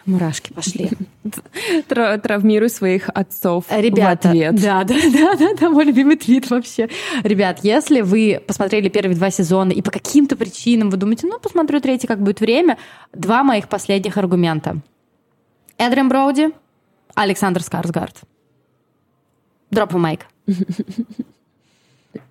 [0.06, 0.90] Мурашки пошли.
[1.88, 4.56] Травмируй своих отцов Ребята, в ответ.
[4.56, 6.90] Да, да, да, да, да, мой любимый твит вообще.
[7.24, 11.80] Ребят, если вы посмотрели первые два сезона и по каким-то причинам вы думаете, ну, посмотрю
[11.82, 12.78] третий, как будет время,
[13.14, 14.78] два моих последних аргумента.
[15.78, 16.50] Эдрин Броуди,
[17.16, 18.22] Александр Скарсгард.
[19.70, 20.22] Дроп майк.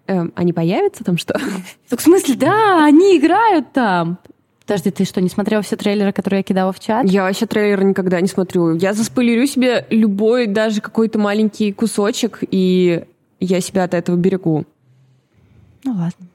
[0.06, 1.40] Эм, они появятся там что?
[1.88, 4.18] Так в смысле, да, они играют там.
[4.70, 7.04] Подожди, ты что, не смотрела все трейлеры, которые я кидала в чат?
[7.04, 8.76] Я вообще трейлеры никогда не смотрю.
[8.76, 13.02] Я заспойлерю себе любой, даже какой-то маленький кусочек, и
[13.40, 14.64] я себя от этого берегу.
[15.82, 16.28] Ну ладно.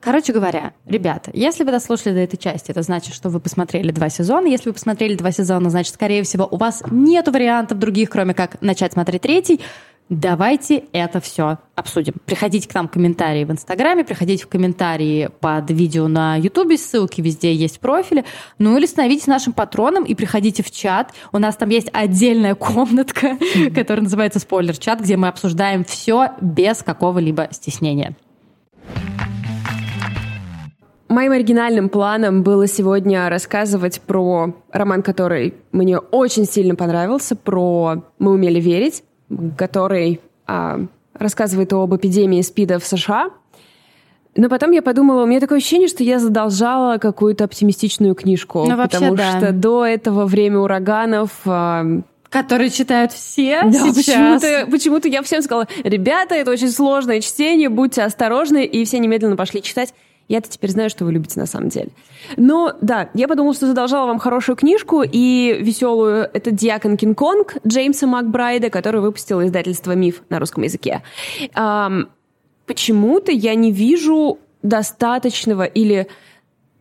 [0.00, 4.08] Короче говоря, ребята, если вы дослушали до этой части, это значит, что вы посмотрели два
[4.08, 4.46] сезона.
[4.46, 8.62] Если вы посмотрели два сезона, значит, скорее всего, у вас нет вариантов других, кроме как
[8.62, 9.60] начать смотреть третий.
[10.08, 12.14] Давайте это все обсудим.
[12.26, 17.20] Приходите к нам в комментарии в Инстаграме, приходите в комментарии под видео на Ютубе, ссылки
[17.20, 18.24] везде есть профили.
[18.58, 21.12] Ну или становитесь нашим патроном и приходите в чат.
[21.32, 23.36] У нас там есть отдельная комнатка,
[23.74, 28.14] которая называется спойлер-чат, где мы обсуждаем все без какого-либо стеснения.
[31.08, 38.32] Моим оригинальным планом было сегодня рассказывать про роман, который мне очень сильно понравился, про «Мы
[38.32, 39.02] умели верить»,
[39.56, 40.80] который а,
[41.14, 43.30] рассказывает об эпидемии СПИДа в США.
[44.36, 48.66] Но потом я подумала, у меня такое ощущение, что я задолжала какую-то оптимистичную книжку.
[48.68, 49.38] Ну, вообще, потому да.
[49.38, 51.30] что до этого время ураганов...
[51.46, 51.84] А,
[52.28, 54.42] Которые читают все да, сейчас.
[54.42, 59.36] Почему-то, почему-то я всем сказала, ребята, это очень сложное чтение, будьте осторожны, и все немедленно
[59.36, 59.94] пошли читать.
[60.28, 61.90] Я-то теперь знаю, что вы любите на самом деле.
[62.36, 66.28] Но да, я подумала, что задолжала вам хорошую книжку и веселую.
[66.32, 71.02] Это «Диакон Кинг-Конг» Джеймса Макбрайда, который выпустил издательство «Миф» на русском языке.
[71.54, 72.08] Эм,
[72.66, 76.08] почему-то я не вижу достаточного или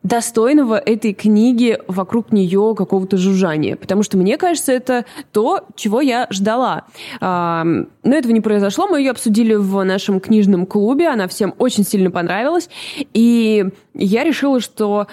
[0.05, 3.75] достойного этой книги вокруг нее какого-то жужжания.
[3.75, 6.83] Потому что, мне кажется, это то, чего я ждала.
[7.21, 8.87] А, но этого не произошло.
[8.87, 11.07] Мы ее обсудили в нашем книжном клубе.
[11.07, 12.69] Она всем очень сильно понравилась.
[13.15, 13.65] И
[13.95, 15.07] я решила, что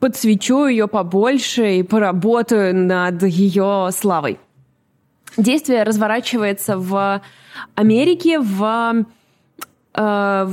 [0.00, 4.38] подсвечу ее побольше и поработаю над ее славой.
[5.38, 7.22] Действие разворачивается в
[7.74, 9.06] Америке в
[9.96, 10.48] э,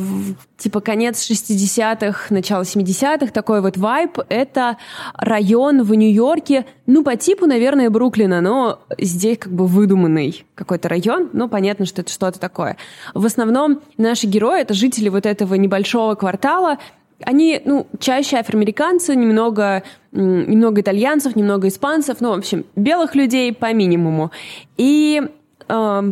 [0.57, 4.19] типа конец 60-х, начало 70-х, такой вот вайб.
[4.29, 4.77] Это
[5.15, 11.29] район в Нью-Йорке, ну, по типу, наверное, Бруклина, но здесь как бы выдуманный какой-то район,
[11.33, 12.77] но понятно, что это что-то такое.
[13.13, 16.77] В основном наши герои— это жители вот этого небольшого квартала,
[17.25, 23.71] они, ну, чаще афроамериканцы, немного, немного итальянцев, немного испанцев, ну, в общем, белых людей по
[23.73, 24.31] минимуму.
[24.77, 25.21] И
[25.67, 26.11] э,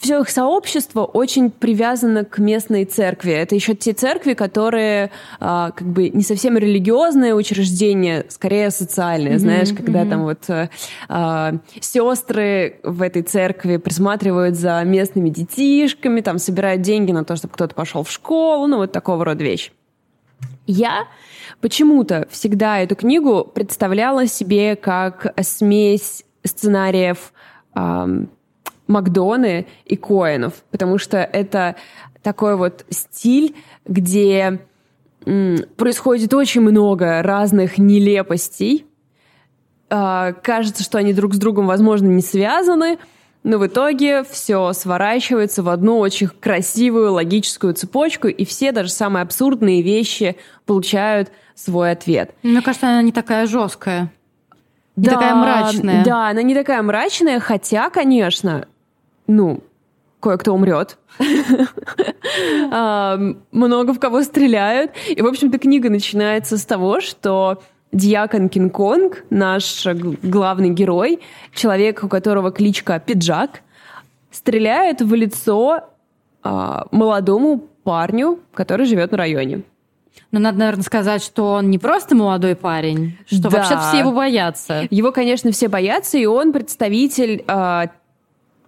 [0.00, 3.32] все их сообщество очень привязано к местной церкви.
[3.32, 9.34] Это еще те церкви, которые а, как бы не совсем религиозные учреждения, скорее социальные.
[9.34, 10.10] Mm-hmm, Знаешь, когда mm-hmm.
[10.10, 10.70] там вот
[11.08, 17.52] а, сестры в этой церкви присматривают за местными детишками, там собирают деньги на то, чтобы
[17.52, 19.70] кто-то пошел в школу, ну вот такого рода вещь.
[20.66, 21.08] Я
[21.60, 27.34] почему-то всегда эту книгу представляла себе как смесь сценариев
[28.90, 31.76] Макдоны и Коэнов, потому что это
[32.22, 33.54] такой вот стиль,
[33.86, 34.60] где
[35.24, 38.86] происходит очень много разных нелепостей.
[39.90, 42.98] А, кажется, что они друг с другом, возможно, не связаны,
[43.42, 49.22] но в итоге все сворачивается в одну очень красивую логическую цепочку, и все даже самые
[49.22, 52.34] абсурдные вещи получают свой ответ.
[52.42, 54.12] Мне кажется, она не такая жесткая.
[54.96, 56.04] Не да, такая мрачная.
[56.04, 58.66] Да, она не такая мрачная, хотя, конечно,
[59.30, 59.60] ну,
[60.20, 60.98] кое-кто умрет.
[63.52, 64.92] Много в кого стреляют.
[65.08, 67.62] И, в общем-то, книга начинается с того, что
[67.92, 69.86] Дьякон Кинг-Конг, наш
[70.22, 71.20] главный герой,
[71.54, 73.62] человек, у которого кличка Пиджак,
[74.30, 75.84] стреляет в лицо
[76.42, 79.62] а, молодому парню, который живет на районе.
[80.32, 83.50] Но надо, наверное, сказать, что он не просто молодой парень, что да.
[83.50, 84.86] вообще все его боятся.
[84.90, 87.90] Его, конечно, все боятся, и он представитель а,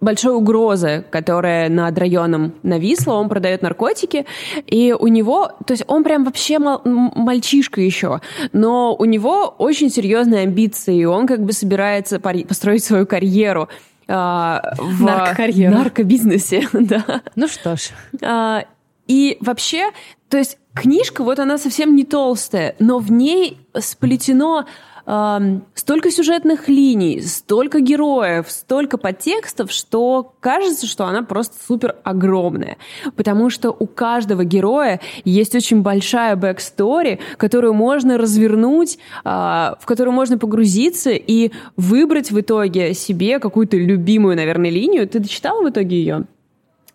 [0.03, 3.13] большой угрозы, которая над районом нависла.
[3.13, 4.25] Он продает наркотики,
[4.67, 9.89] и у него, то есть он прям вообще мал, мальчишка еще, но у него очень
[9.89, 13.69] серьезные амбиции, и он как бы собирается построить свою карьеру
[14.07, 16.67] а, в наркобизнесе.
[16.73, 17.21] да.
[17.35, 17.89] Ну что ж.
[18.21, 18.65] А,
[19.07, 19.91] и вообще,
[20.29, 24.65] то есть книжка, вот она совсем не толстая, но в ней сплетено
[25.05, 32.77] э, столько сюжетных линий, столько героев, столько подтекстов, что кажется, что она просто супер огромная.
[33.15, 40.13] Потому что у каждого героя есть очень большая backstory, которую можно развернуть, э, в которую
[40.13, 45.07] можно погрузиться и выбрать в итоге себе какую-то любимую, наверное, линию.
[45.07, 46.25] Ты дочитала в итоге ее?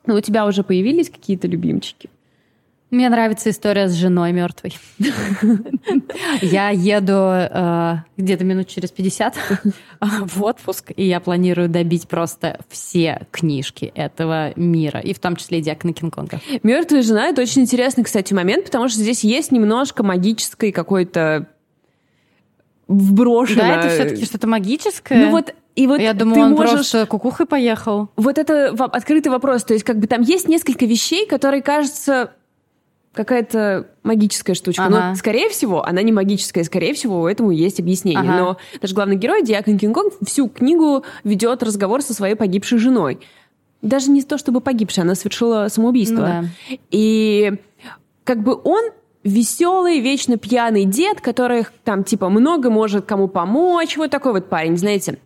[0.06, 2.08] Ну, у тебя уже появились какие-то любимчики?
[2.90, 4.78] Мне нравится история с женой мертвой.
[6.40, 9.34] Я еду э, где-то минут через 50
[10.00, 15.60] в отпуск, и я планирую добить просто все книжки этого мира, и в том числе
[15.60, 16.40] Диакона Кинг-Конга.
[16.62, 21.46] «Мертвая жена»— это очень интересный, кстати, момент, потому что здесь есть немножко магической какой-то
[22.86, 23.60] вброшено.
[23.60, 25.26] Да, это все-таки что-то магическое.
[25.26, 26.72] Ну вот и вот Я думаю, он можешь...
[26.72, 28.08] просто кукухой поехал.
[28.16, 29.62] Вот это открытый вопрос.
[29.62, 32.32] То есть, как бы там есть несколько вещей, которые кажутся
[33.18, 34.84] какая-то магическая штучка.
[34.84, 35.08] Ага.
[35.10, 38.20] Но, скорее всего, она не магическая, скорее всего, этому есть объяснение.
[38.20, 38.38] Ага.
[38.38, 43.18] Но наш главный герой, Диакон Кинг-Конг, всю книгу ведет разговор со своей погибшей женой.
[43.82, 46.14] Даже не то, чтобы погибшая, она совершила самоубийство.
[46.14, 46.44] Ну, да.
[46.92, 47.54] И
[48.22, 48.92] как бы он
[49.24, 53.96] веселый, вечно пьяный дед, который там типа много может кому помочь.
[53.96, 55.18] Вот такой вот парень, знаете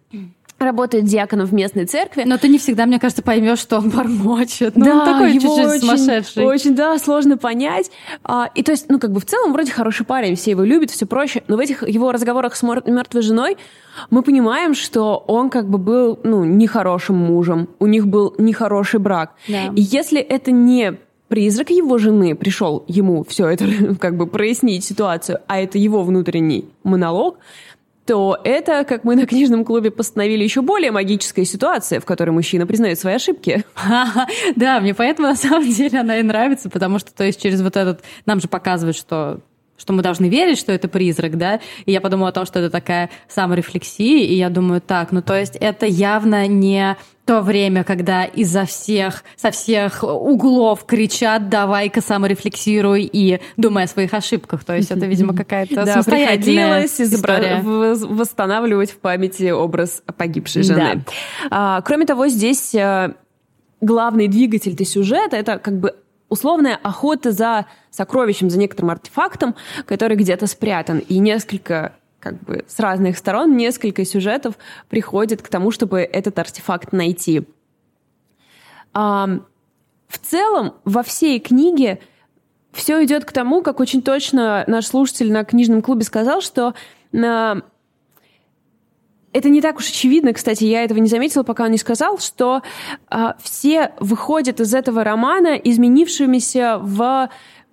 [0.64, 2.24] работает диаконом в местной церкви.
[2.26, 4.76] Но ты не всегда, мне кажется, поймешь, что он бормочет.
[4.76, 6.44] Ну, да, он такой его чуть-чуть очень, сумасшедший.
[6.44, 7.90] Очень, да, сложно понять.
[8.24, 10.90] А, и то есть, ну, как бы в целом вроде хороший парень, все его любят,
[10.90, 13.56] все проще, но в этих его разговорах с мертвой женой
[14.10, 19.34] мы понимаем, что он как бы был, ну, нехорошим мужем, у них был нехороший брак.
[19.48, 19.72] Да.
[19.74, 20.98] И если это не
[21.32, 23.66] призрак его жены пришел ему все это
[23.98, 27.38] как бы прояснить ситуацию, а это его внутренний монолог,
[28.06, 32.66] то это, как мы на книжном клубе постановили, еще более магическая ситуация, в которой мужчина
[32.66, 33.64] признает свои ошибки.
[34.56, 37.76] Да, мне поэтому на самом деле она и нравится, потому что, то есть, через вот
[37.76, 38.02] этот...
[38.26, 39.40] Нам же показывают, что
[39.76, 42.70] что мы должны верить, что это призрак, да, и я подумала о том, что это
[42.70, 48.24] такая саморефлексия, и я думаю, так, ну то есть это явно не то время, когда
[48.24, 54.64] изо всех, со всех углов кричат, давай-ка саморефлексируй и думай о своих ошибках.
[54.64, 57.60] То есть это, видимо, какая-то да, самостоятельная история.
[57.62, 61.04] восстанавливать в памяти образ погибшей жены.
[61.04, 61.12] Да.
[61.50, 63.14] А, кроме того, здесь э,
[63.80, 65.94] главный двигатель сюжета— это как бы
[66.32, 70.98] условная охота за сокровищем, за некоторым артефактом, который где-то спрятан.
[71.00, 74.54] И несколько как бы с разных сторон несколько сюжетов
[74.88, 77.46] приходят к тому, чтобы этот артефакт найти.
[78.94, 79.28] А,
[80.08, 82.00] в целом, во всей книге
[82.72, 86.74] все идет к тому, как очень точно наш слушатель на книжном клубе сказал, что
[87.12, 87.62] на...
[89.32, 92.62] это не так уж очевидно, кстати, я этого не заметила, пока он не сказал, что
[93.08, 97.28] а, все выходят из этого романа изменившимися в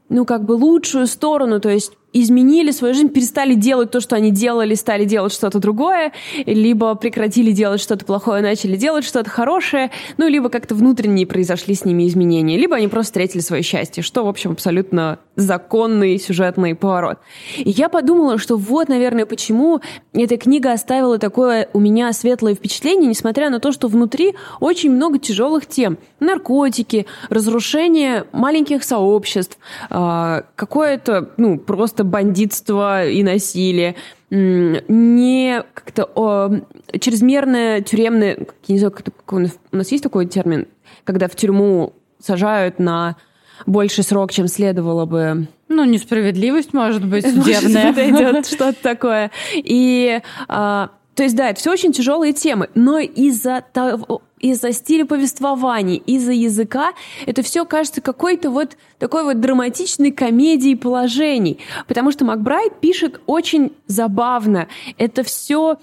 [0.10, 4.32] ну, как бы лучшую сторону, то есть изменили свою жизнь, перестали делать то, что они
[4.32, 6.12] делали, стали делать что-то другое,
[6.46, 11.86] либо прекратили делать что-то плохое, начали делать что-то хорошее, ну, либо как-то внутренние произошли с
[11.86, 17.20] ними изменения, либо они просто встретили свое счастье, что, в общем, абсолютно законный сюжетный поворот.
[17.58, 19.82] И я подумала, что вот, наверное, почему
[20.14, 25.20] эта книга оставила такое у меня светлое впечатление, несмотря на то, что внутри очень много
[25.20, 25.98] тяжелых тем.
[26.20, 29.58] Наркотики, разрушение маленьких сообществ,
[29.90, 33.96] а, какое-то, ну, просто просто бандитство и насилие,
[34.30, 36.52] не как-то о,
[37.00, 40.68] чрезмерное тюремное, я не знаю, как у нас есть такой термин,
[41.04, 43.18] когда в тюрьму сажают на
[43.66, 45.48] больший срок, чем следовало бы.
[45.68, 47.92] Ну, несправедливость, может быть, судебная.
[48.12, 49.32] Может, что-то такое.
[49.54, 55.04] И а, то есть, да, это все очень тяжелые темы, но из-за того, из-за стиля
[55.06, 56.94] повествования, из-за языка,
[57.26, 61.60] это все кажется какой-то вот такой вот драматичной комедией положений.
[61.90, 64.70] Потому что Макбрайт пишет очень забавно.
[64.98, 65.76] Это все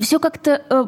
[0.00, 0.84] все как-то э,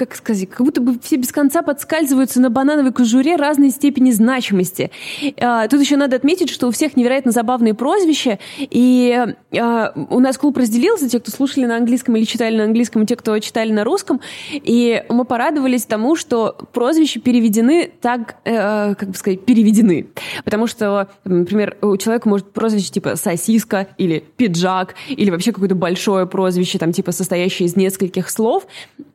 [0.00, 4.90] как сказать, как будто бы все без конца подскальзываются на банановой кожуре разной степени значимости.
[5.38, 9.26] А, тут еще надо отметить, что у всех невероятно забавные прозвища, и
[9.58, 13.06] а, у нас клуб разделился, те, кто слушали на английском или читали на английском, и
[13.06, 19.10] те, кто читали на русском, и мы порадовались тому, что прозвища переведены так, э, как
[19.10, 20.06] бы сказать, переведены.
[20.44, 26.26] Потому что, например, у человека может прозвище типа сосиска или пиджак, или вообще какое-то большое
[26.26, 28.66] прозвище, там, типа, состоящее из нескольких слов,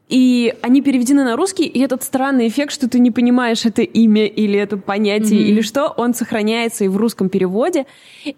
[0.08, 4.26] и они переведены на русский, и этот странный эффект, что ты не понимаешь, это имя
[4.26, 5.50] или это понятие, mm-hmm.
[5.50, 7.86] или что, он сохраняется и в русском переводе.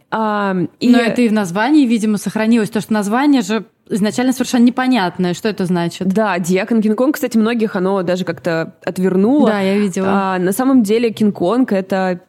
[0.10, 0.90] А, и...
[0.90, 5.50] Но это и в названии, видимо, сохранилось, то что название же изначально совершенно непонятное, что
[5.50, 6.08] это значит.
[6.08, 9.48] Да, Диакон Кинг-Конг, кстати, многих оно даже как-то отвернуло.
[9.48, 10.08] Да, я видела.
[10.10, 12.22] А, на самом деле Кинг-Конг— это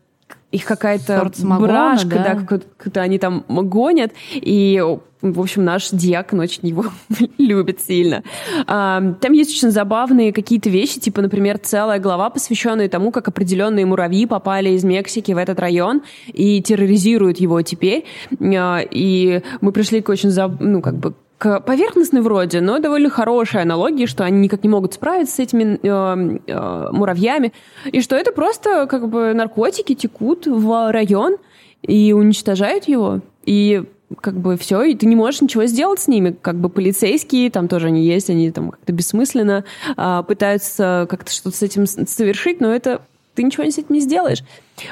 [0.51, 4.83] их какая-то брашка, да, да как-то они там гонят, и
[5.21, 6.85] в общем, наш диакон очень его
[7.39, 8.23] любит сильно.
[8.67, 13.85] А, там есть очень забавные какие-то вещи, типа, например, целая глава, посвященная тому, как определенные
[13.85, 18.05] муравьи попали из Мексики в этот район и терроризируют его теперь.
[18.41, 20.31] А, и мы пришли к очень,
[20.61, 24.95] ну, как бы, к поверхностной вроде, но довольно хорошей аналогии, что они никак не могут
[24.95, 27.53] справиться с этими э, э, муравьями,
[27.87, 31.37] и что это просто как бы наркотики текут в район
[31.83, 33.85] и уничтожают его, и
[34.21, 37.69] как бы все, и ты не можешь ничего сделать с ними, как бы полицейские, там
[37.69, 39.65] тоже они есть, они там как-то бессмысленно
[39.97, 43.03] э, пытаются как-то что-то с этим совершить, но это
[43.35, 44.43] ты ничего с этим не сделаешь.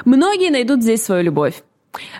[0.05, 1.61] Многие найдут здесь свою любовь.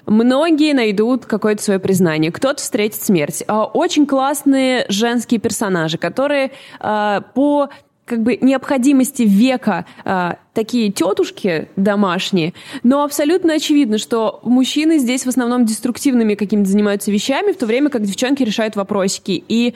[0.05, 3.43] Многие найдут какое-то свое признание, кто-то встретит смерть.
[3.47, 7.69] А, очень классные женские персонажи, которые а, по
[8.07, 15.30] как бы необходимости века а, такие тетушки домашние, но абсолютно очевидно, что мужчины здесь в
[15.30, 19.43] основном деструктивными какими-то занимаются вещами, в то время как девчонки решают вопросики.
[19.47, 19.75] И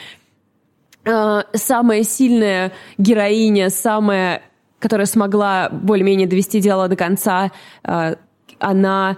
[1.05, 4.43] а, самая сильная героиня, самая,
[4.79, 7.51] которая смогла более-менее довести дело до конца,
[7.83, 8.15] а,
[8.59, 9.17] она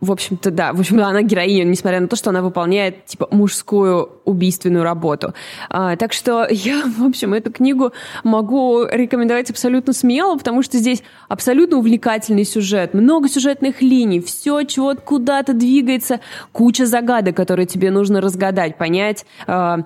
[0.00, 4.10] в общем-то, да, в общем, она героиня, несмотря на то, что она выполняет, типа, мужскую
[4.24, 5.34] убийственную работу.
[5.68, 7.92] А, так что я, в общем, эту книгу
[8.24, 14.94] могу рекомендовать абсолютно смело, потому что здесь абсолютно увлекательный сюжет, много сюжетных линий, все чего
[14.94, 16.20] куда-то двигается,
[16.52, 19.80] куча загадок, которые тебе нужно разгадать, понять, а,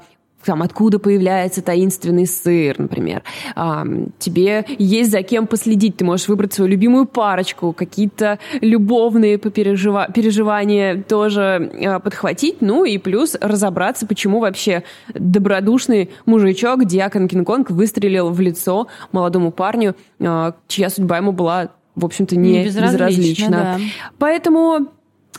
[0.44, 3.22] там, откуда появляется таинственный сыр, например.
[3.54, 3.84] А,
[4.18, 11.02] тебе есть за кем последить, ты можешь выбрать свою любимую парочку, какие-то любовные попережива- переживания
[11.02, 14.84] тоже а, подхватить, ну и плюс разобраться, почему вообще
[15.14, 22.04] добродушный мужичок Диакон Кинг-Конг выстрелил в лицо молодому парню, а, чья судьба ему была в
[22.04, 22.92] общем-то, не, не безразлична.
[22.92, 23.50] безразлична.
[23.50, 23.78] Да.
[24.18, 24.88] Поэтому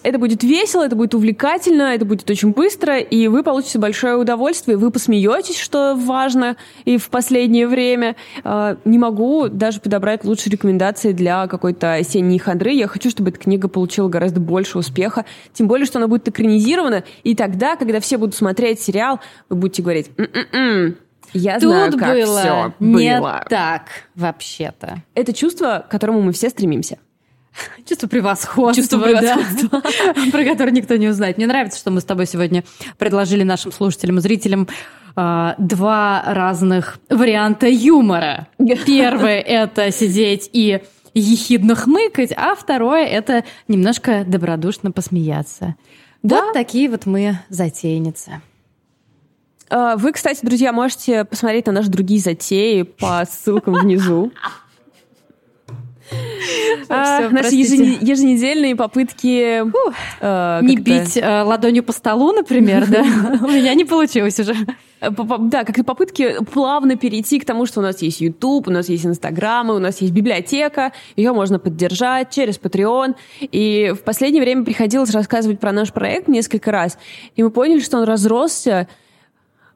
[0.06, 4.78] это будет весело, это будет увлекательно, это будет очень быстро, и вы получите большое удовольствие,
[4.78, 8.16] вы посмеетесь, что важно, и в последнее время.
[8.44, 12.72] А, не могу даже подобрать лучшие рекомендации для какой-то осенней хандры.
[12.72, 17.04] Я хочу, чтобы эта книга получила гораздо больше успеха, тем более, что она будет экранизирована,
[17.24, 20.98] и тогда, когда все будут смотреть сериал, вы будете говорить «М-м-м,
[21.34, 23.00] я Тут знаю, как было все было.
[23.00, 25.02] Не так, вообще-то.
[25.16, 27.00] Это чувство, к которому мы все стремимся.
[27.88, 29.82] Чувство превосходства, Чувство превосходства.
[29.82, 31.38] Да, про которое никто не узнает.
[31.38, 32.64] Мне нравится, что мы с тобой сегодня
[32.98, 34.68] предложили нашим слушателям и зрителям
[35.16, 38.48] э, два разных варианта юмора.
[38.86, 40.82] Первый— это сидеть и
[41.14, 45.76] ехидно хмыкать, а второе— это немножко добродушно посмеяться.
[46.24, 46.46] Да?
[46.46, 48.42] Вот такие вот мы затейницы.
[49.70, 54.32] А, вы, кстати, друзья, можете посмотреть на наши другие затеи по ссылкам внизу.
[56.90, 59.64] А, наши еженедельные попытки...
[60.22, 63.02] Э, не бить э, ладонью по столу, например, да?
[63.42, 64.56] У меня не получилось уже.
[65.02, 68.72] Э, да, как и попытки плавно перейти к тому, что у нас есть YouTube, у
[68.72, 73.16] нас есть Инстаграмы, у нас есть библиотека, ее можно поддержать через Patreon.
[73.42, 76.98] И в последнее время приходилось рассказывать про наш проект несколько раз,
[77.36, 78.88] и мы поняли, что он разросся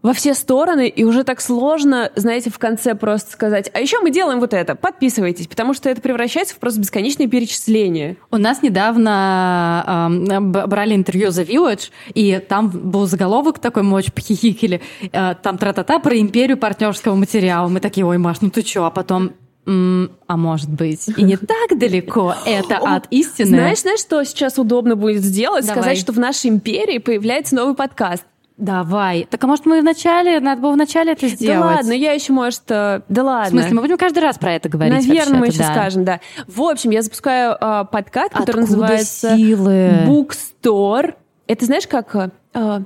[0.02, 4.12] во все стороны, и уже так сложно, знаете, в конце просто сказать, а еще мы
[4.12, 8.16] делаем вот это, подписывайтесь, потому что это превращается в просто бесконечное перечисление.
[8.32, 14.14] У нас недавно э, брали интервью The Village, и там был заголовок такой, мы очень
[14.14, 14.82] похихикали,
[15.12, 17.68] э, там тра-та-та про империю партнерского материала.
[17.68, 18.86] Мы такие, ой, Маш, ну ты чё?
[18.86, 19.34] А потом,
[19.66, 23.50] а может быть, и не так далеко это от истины.
[23.50, 25.68] Знаешь, знаешь, что сейчас удобно будет сделать?
[25.68, 25.82] Давай.
[25.82, 28.24] Сказать, что в нашей империи появляется новый подкаст.
[28.60, 29.26] Давай.
[29.30, 31.60] Так а может мы вначале, надо было вначале это сделать?
[31.60, 33.46] Да ладно, я еще, может, э, да ладно.
[33.46, 35.08] В смысле, мы будем каждый раз про это говорить?
[35.08, 35.72] Наверное, мы еще да.
[35.72, 36.20] скажем, да.
[36.46, 40.04] В общем, я запускаю э, подкаст, который Откуда называется силы?
[40.06, 41.16] Bookstore.
[41.48, 42.14] Это знаешь, как
[42.54, 42.80] э,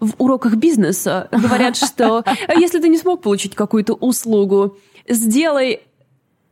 [0.00, 2.24] в уроках бизнеса говорят, что
[2.56, 4.76] если ты не смог получить какую-то услугу,
[5.08, 5.82] сделай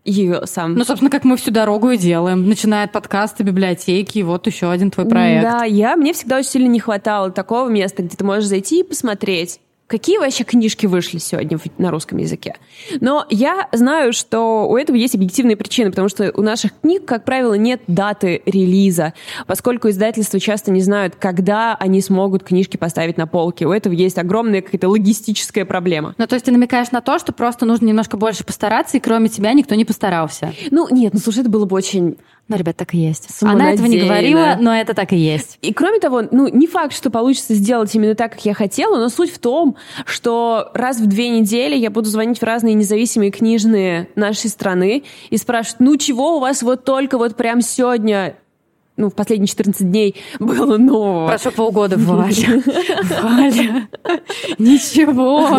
[0.05, 0.74] ее сам.
[0.74, 2.48] Ну, собственно, как мы всю дорогу и делаем.
[2.48, 5.42] Начиная от подкаста, библиотеки, вот еще один твой проект.
[5.42, 8.84] Да, я, мне всегда очень сильно не хватало такого места, где ты можешь зайти и
[8.84, 9.61] посмотреть,
[9.91, 12.55] какие вообще книжки вышли сегодня на русском языке.
[13.01, 17.24] Но я знаю, что у этого есть объективные причины, потому что у наших книг, как
[17.24, 19.14] правило, нет даты релиза,
[19.49, 23.66] поскольку издательства часто не знают, когда они смогут книжки поставить на полке.
[23.66, 26.14] У этого есть огромная какая-то логистическая проблема.
[26.18, 29.28] Ну, то есть ты намекаешь на то, что просто нужно немножко больше постараться, и кроме
[29.28, 30.55] тебя никто не постарался.
[30.70, 32.16] Ну, нет, ну, слушай, это было бы очень
[32.51, 33.28] ну, ребят, так и есть.
[33.42, 35.57] Она этого не говорила, но это так и есть.
[35.62, 39.09] И кроме того, ну, не факт, что получится сделать именно так, как я хотела, но
[39.09, 44.09] суть в том, что раз в две недели я буду звонить в разные независимые книжные
[44.16, 48.34] нашей страны и спрашивать, ну, чего у вас вот только вот прям сегодня
[49.01, 51.28] ну, в последние 14 дней было нового.
[51.28, 52.62] Прошло полгода, Валя.
[53.22, 53.88] Валя.
[54.59, 55.59] Ничего.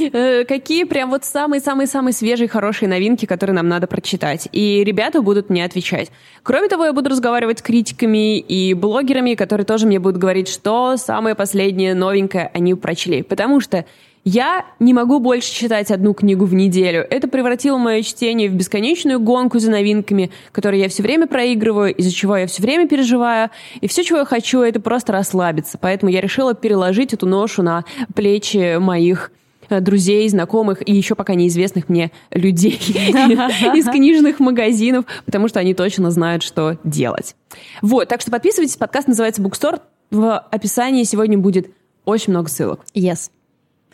[0.00, 4.48] Э, какие прям вот самые-самые-самые свежие, хорошие новинки, которые нам надо прочитать.
[4.52, 6.10] И ребята будут мне отвечать.
[6.42, 10.96] Кроме того, я буду разговаривать с критиками и блогерами, которые тоже мне будут говорить, что
[10.96, 13.22] самое последнее новенькое они прочли.
[13.22, 13.84] Потому что
[14.28, 17.06] я не могу больше читать одну книгу в неделю.
[17.08, 22.12] Это превратило мое чтение в бесконечную гонку за новинками, которые я все время проигрываю, из-за
[22.12, 23.50] чего я все время переживаю.
[23.80, 25.78] И все, чего я хочу, это просто расслабиться.
[25.80, 29.32] Поэтому я решила переложить эту ношу на плечи моих
[29.70, 35.72] э, друзей, знакомых и еще пока неизвестных мне людей из книжных магазинов, потому что они
[35.72, 37.34] точно знают, что делать.
[37.80, 39.80] Вот, так что подписывайтесь, подкаст называется Bookstore.
[40.10, 41.70] В описании сегодня будет
[42.04, 42.80] очень много ссылок.
[42.94, 43.30] Yes.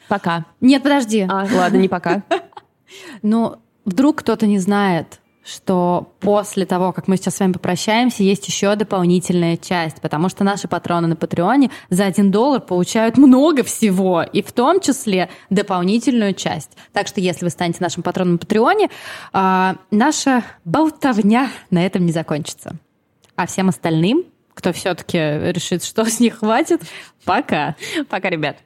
[0.08, 0.44] Пока.
[0.60, 1.26] Нет, подожди.
[1.28, 2.22] А, ладно, не пока.
[3.22, 8.46] Ну, вдруг кто-то не знает, что после того, как мы сейчас с вами попрощаемся, есть
[8.48, 14.22] еще дополнительная часть, потому что наши патроны на Патреоне за один доллар получают много всего,
[14.22, 16.70] и в том числе дополнительную часть.
[16.92, 18.88] Так что если вы станете нашим патроном на Патреоне,
[19.32, 22.76] а, наша болтовня на этом не закончится.
[23.36, 24.24] А всем остальным,
[24.54, 26.80] кто все-таки решит, что с них хватит,
[27.24, 27.76] пока.
[28.08, 28.56] Пока, ребят.